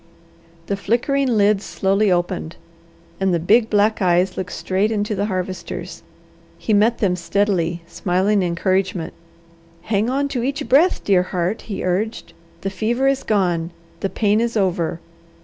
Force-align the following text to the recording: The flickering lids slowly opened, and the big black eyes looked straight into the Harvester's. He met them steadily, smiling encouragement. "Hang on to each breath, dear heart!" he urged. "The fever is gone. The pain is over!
The 0.65 0.75
flickering 0.75 1.27
lids 1.27 1.63
slowly 1.63 2.11
opened, 2.11 2.55
and 3.19 3.31
the 3.31 3.39
big 3.39 3.69
black 3.69 4.01
eyes 4.01 4.35
looked 4.35 4.51
straight 4.51 4.91
into 4.91 5.13
the 5.13 5.27
Harvester's. 5.27 6.01
He 6.57 6.73
met 6.73 6.97
them 6.97 7.15
steadily, 7.15 7.83
smiling 7.85 8.41
encouragement. 8.41 9.13
"Hang 9.83 10.09
on 10.09 10.27
to 10.29 10.41
each 10.41 10.67
breath, 10.67 11.03
dear 11.03 11.21
heart!" 11.21 11.61
he 11.69 11.85
urged. 11.85 12.33
"The 12.61 12.71
fever 12.71 13.05
is 13.07 13.21
gone. 13.21 13.69
The 13.99 14.09
pain 14.09 14.41
is 14.41 14.57
over! 14.57 14.99